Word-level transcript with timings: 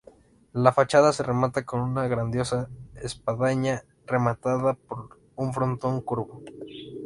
La 0.53 0.71
fachada 0.71 1.13
se 1.13 1.21
remata 1.21 1.63
con 1.63 1.79
una 1.79 2.07
graciosa 2.07 2.67
espadaña 3.03 3.83
rematada 4.07 4.73
por 4.73 5.19
un 5.35 5.53
frontón 5.53 6.01
curvo. 6.01 6.41